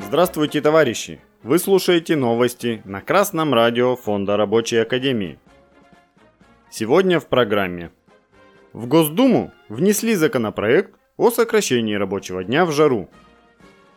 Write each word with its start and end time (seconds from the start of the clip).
Здравствуйте, 0.00 0.60
товарищи! 0.60 1.20
Вы 1.42 1.58
слушаете 1.58 2.16
новости 2.16 2.80
на 2.84 3.00
Красном 3.00 3.52
радио 3.52 3.96
Фонда 3.96 4.36
Рабочей 4.36 4.76
Академии. 4.76 5.38
Сегодня 6.70 7.18
в 7.18 7.26
программе. 7.26 7.90
В 8.72 8.86
Госдуму 8.86 9.52
внесли 9.68 10.14
законопроект 10.14 10.94
о 11.16 11.30
сокращении 11.30 11.94
рабочего 11.94 12.44
дня 12.44 12.64
в 12.64 12.72
жару. 12.72 13.08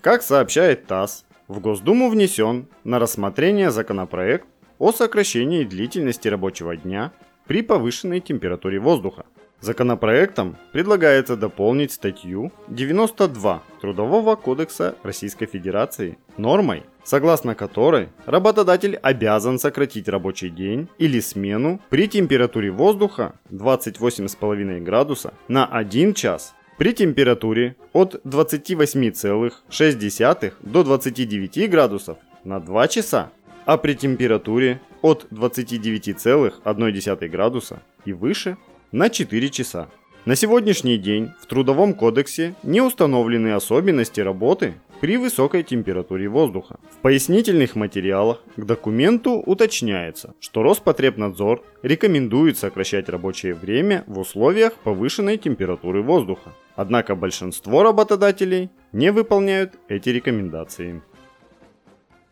Как 0.02 0.24
сообщает 0.24 0.88
ТАСС, 0.88 1.26
в 1.48 1.60
Госдуму 1.60 2.10
внесен 2.10 2.68
на 2.84 3.00
рассмотрение 3.00 3.70
законопроект 3.70 4.48
о 4.80 4.92
сокращении 4.92 5.64
длительности 5.64 6.28
рабочего 6.28 6.76
дня 6.76 7.12
при 7.46 7.62
повышенной 7.62 8.20
температуре 8.20 8.80
воздуха. 8.80 9.26
Законопроектом 9.62 10.56
предлагается 10.72 11.36
дополнить 11.36 11.92
статью 11.92 12.54
92 12.70 13.62
Трудового 13.82 14.36
кодекса 14.36 14.96
Российской 15.04 15.48
Федерации 15.48 16.18
нормой, 16.38 16.84
согласно 17.04 17.56
которой 17.56 18.08
работодатель 18.26 18.96
обязан 18.96 19.60
сократить 19.60 20.08
рабочий 20.08 20.50
день 20.50 20.88
или 20.98 21.20
смену 21.20 21.82
при 21.90 22.08
температуре 22.08 22.72
воздуха 22.72 23.34
28,5 23.52 24.80
градуса 24.80 25.34
на 25.50 25.66
1 25.66 26.14
час 26.14 26.56
при 26.78 26.94
температуре 26.94 27.76
от 27.92 28.16
28,6 28.26 30.54
до 30.62 30.84
29 30.84 31.70
градусов 31.70 32.18
на 32.46 32.62
2 32.62 32.88
часа, 32.88 33.30
а 33.66 33.78
при 33.78 33.96
температуре 33.96 34.80
от 35.02 35.28
29,1 35.32 37.28
градуса 37.28 37.82
и 38.06 38.14
выше 38.14 38.56
на 38.92 39.10
4 39.10 39.50
часа. 39.50 39.88
На 40.26 40.36
сегодняшний 40.36 40.98
день 40.98 41.32
в 41.40 41.46
Трудовом 41.46 41.94
кодексе 41.94 42.56
не 42.64 42.82
установлены 42.82 43.54
особенности 43.54 44.20
работы 44.20 44.74
при 45.00 45.18
высокой 45.18 45.64
температуре 45.64 46.28
воздуха. 46.28 46.80
В 46.92 46.98
пояснительных 46.98 47.76
материалах 47.76 48.42
к 48.58 48.66
документу 48.66 49.42
уточняется, 49.46 50.34
что 50.40 50.62
Роспотребнадзор 50.64 51.64
рекомендует 51.84 52.58
сокращать 52.58 53.10
рабочее 53.10 53.54
время 53.54 54.04
в 54.08 54.20
условиях 54.20 54.74
повышенной 54.74 55.38
температуры 55.38 56.02
воздуха. 56.02 56.54
Однако 56.76 57.16
большинство 57.16 57.84
работодателей 57.84 58.70
не 58.92 59.12
выполняют 59.12 59.76
эти 59.88 60.10
рекомендации. 60.10 61.02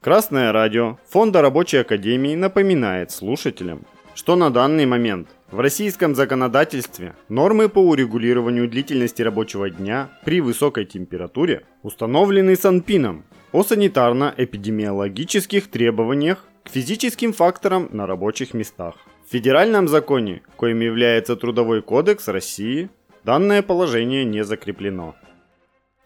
Красное 0.02 0.52
радио 0.52 0.98
Фонда 1.10 1.42
Рабочей 1.42 1.78
Академии 1.78 2.36
напоминает 2.36 3.12
слушателям, 3.12 3.86
что 4.18 4.36
на 4.36 4.50
данный 4.50 4.86
момент 4.88 5.30
в 5.52 5.60
российском 5.60 6.16
законодательстве 6.16 7.14
нормы 7.30 7.70
по 7.70 7.78
урегулированию 7.78 8.68
длительности 8.68 9.22
рабочего 9.22 9.70
дня 9.70 10.10
при 10.26 10.42
высокой 10.42 10.86
температуре 10.86 11.66
установлены 11.84 12.56
Санпином 12.56 13.26
о 13.52 13.62
санитарно-эпидемиологических 13.62 15.70
требованиях 15.70 16.44
к 16.64 16.70
физическим 16.70 17.32
факторам 17.32 17.90
на 17.92 18.08
рабочих 18.08 18.56
местах. 18.56 18.96
В 19.28 19.32
федеральном 19.32 19.88
законе, 19.88 20.42
коим 20.56 20.80
является 20.80 21.36
Трудовой 21.36 21.84
кодекс 21.84 22.28
России, 22.28 22.90
данное 23.24 23.62
положение 23.62 24.26
не 24.26 24.44
закреплено. 24.44 25.14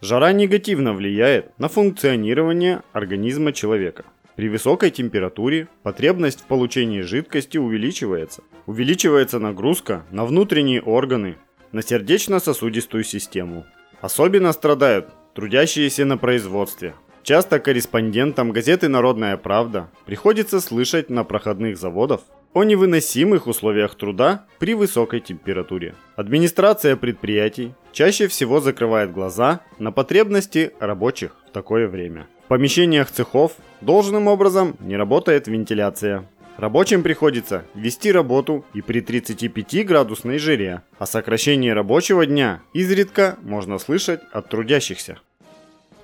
Жара 0.02 0.32
негативно 0.32 0.92
влияет 0.92 1.58
на 1.58 1.68
функционирование 1.68 2.82
организма 2.92 3.54
человека. 3.54 4.04
При 4.36 4.48
высокой 4.48 4.90
температуре 4.90 5.68
потребность 5.82 6.40
в 6.40 6.44
получении 6.44 7.02
жидкости 7.02 7.58
увеличивается. 7.58 8.42
Увеличивается 8.66 9.38
нагрузка 9.38 10.06
на 10.10 10.24
внутренние 10.24 10.80
органы, 10.80 11.36
на 11.70 11.82
сердечно-сосудистую 11.82 13.04
систему. 13.04 13.66
Особенно 14.00 14.52
страдают 14.52 15.08
трудящиеся 15.34 16.04
на 16.06 16.16
производстве. 16.16 16.94
Часто 17.22 17.60
корреспондентам 17.60 18.50
газеты 18.50 18.88
«Народная 18.88 19.36
правда» 19.36 19.88
приходится 20.06 20.60
слышать 20.60 21.10
на 21.10 21.24
проходных 21.24 21.76
заводах 21.76 22.20
о 22.52 22.64
невыносимых 22.64 23.46
условиях 23.46 23.94
труда 23.94 24.46
при 24.58 24.74
высокой 24.74 25.20
температуре. 25.20 25.94
Администрация 26.16 26.96
предприятий 26.96 27.74
чаще 27.92 28.26
всего 28.28 28.60
закрывает 28.60 29.12
глаза 29.12 29.60
на 29.78 29.92
потребности 29.92 30.72
рабочих 30.80 31.36
в 31.48 31.52
такое 31.52 31.88
время 31.88 32.26
помещениях 32.52 33.10
цехов 33.10 33.52
должным 33.80 34.26
образом 34.26 34.76
не 34.78 34.98
работает 34.98 35.48
вентиляция. 35.48 36.28
Рабочим 36.58 37.02
приходится 37.02 37.64
вести 37.74 38.12
работу 38.12 38.66
и 38.74 38.82
при 38.82 39.00
35 39.00 39.86
градусной 39.86 40.36
жаре, 40.36 40.82
а 40.98 41.06
сокращение 41.06 41.72
рабочего 41.72 42.26
дня 42.26 42.60
изредка 42.74 43.38
можно 43.40 43.78
слышать 43.78 44.20
от 44.32 44.50
трудящихся. 44.50 45.18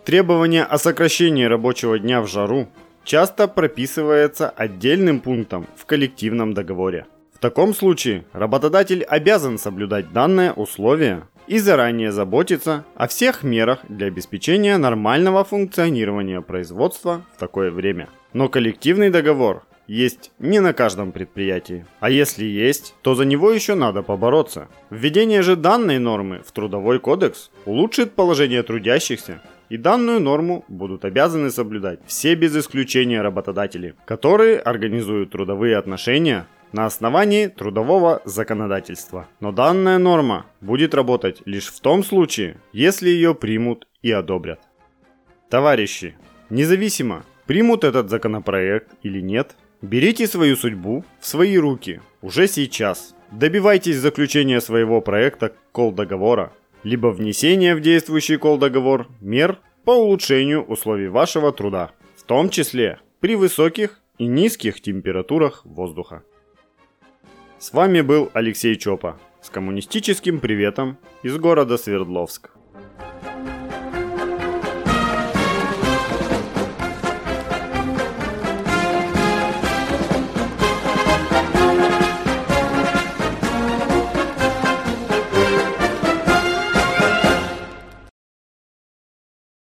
Требование 0.09 0.65
о 0.65 0.79
сокращении 0.79 1.45
рабочего 1.45 1.99
дня 1.99 2.23
в 2.23 2.27
жару 2.27 2.69
часто 3.05 3.47
прописывается 3.47 4.49
отдельным 4.49 5.21
пунктом 5.21 5.67
в 5.77 5.85
коллективном 5.85 6.55
договоре. 6.55 7.05
В 7.35 7.39
таком 7.41 7.75
случае 7.75 8.25
работодатель 8.33 9.03
обязан 9.03 9.59
соблюдать 9.59 10.11
данное 10.15 10.55
условие 10.55 11.25
и 11.47 11.59
заранее 11.59 12.11
заботиться 12.11 12.87
о 12.95 13.07
всех 13.07 13.43
мерах 13.43 13.81
для 13.91 14.07
обеспечения 14.07 14.79
нормального 14.79 15.45
функционирования 15.45 16.41
производства 16.41 17.27
в 17.37 17.39
такое 17.39 17.71
время. 17.71 18.09
Но 18.33 18.49
коллективный 18.49 19.11
договор 19.11 19.65
есть 19.87 20.33
не 20.39 20.61
на 20.61 20.73
каждом 20.73 21.13
предприятии. 21.13 21.85
А 22.01 22.09
если 22.09 22.47
есть, 22.47 22.95
то 23.03 23.15
за 23.15 23.27
него 23.27 23.51
еще 23.51 23.75
надо 23.75 24.03
побороться. 24.03 24.69
Введение 24.89 25.43
же 25.43 25.55
данной 25.55 25.99
нормы 25.99 26.41
в 26.47 26.53
Трудовой 26.53 26.99
кодекс 26.99 27.51
улучшит 27.67 28.13
положение 28.13 28.63
трудящихся 28.63 29.43
и 29.69 29.77
данную 29.77 30.21
норму 30.21 30.65
будут 30.69 31.05
обязаны 31.05 31.51
соблюдать 31.51 32.01
все 32.07 32.35
без 32.35 32.57
исключения 32.57 33.21
работодатели, 33.23 33.95
которые 34.05 34.59
организуют 34.59 35.31
трудовые 35.31 35.77
отношения 35.77 36.47
на 36.73 36.87
основании 36.87 37.49
трудового 37.49 38.21
законодательства. 38.25 39.27
Но 39.41 39.53
данная 39.53 39.99
норма 39.99 40.47
будет 40.61 40.95
работать 40.95 41.43
лишь 41.45 41.69
в 41.69 41.81
том 41.81 42.05
случае, 42.05 42.57
если 42.73 43.09
ее 43.09 43.35
примут 43.35 43.87
и 44.03 44.11
одобрят. 44.11 44.61
Товарищи, 45.49 46.15
независимо, 46.51 47.25
примут 47.47 47.85
этот 47.85 48.11
законопроект 48.11 48.91
или 49.03 49.21
нет, 49.21 49.57
берите 49.81 50.27
свою 50.27 50.57
судьбу 50.57 51.05
в 51.21 51.27
свои 51.27 51.57
руки 51.57 52.01
уже 52.21 52.47
сейчас. 52.49 53.15
Добивайтесь 53.31 53.97
заключения 53.97 54.61
своего 54.61 55.01
проекта 55.01 55.53
кол-договора, 55.73 56.53
либо 56.83 57.09
внесения 57.09 57.75
в 57.75 57.81
действующий 57.81 58.37
кол-договор 58.37 59.09
мер 59.21 59.59
по 59.85 59.93
улучшению 59.93 60.65
условий 60.65 61.09
вашего 61.09 61.53
труда, 61.53 61.93
в 62.17 62.23
том 62.23 62.51
числе 62.51 63.01
при 63.21 63.37
высоких 63.37 64.01
и 64.19 64.27
низких 64.27 64.81
температурах 64.81 65.65
воздуха. 65.65 66.23
С 67.59 67.73
вами 67.73 68.03
был 68.03 68.31
Алексей 68.35 68.77
Чопа 68.77 69.19
с 69.43 69.51
коммунистическим 69.51 70.41
приветом 70.41 70.99
из 71.23 71.37
города 71.39 71.77
Свердловск. 71.79 72.51